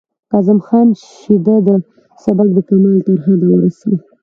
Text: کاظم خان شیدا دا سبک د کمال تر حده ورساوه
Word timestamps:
کاظم 0.31 0.59
خان 0.67 0.87
شیدا 1.21 1.55
دا 1.67 1.75
سبک 2.23 2.49
د 2.53 2.57
کمال 2.67 2.97
تر 3.05 3.15
حده 3.23 3.47
ورساوه 3.49 3.99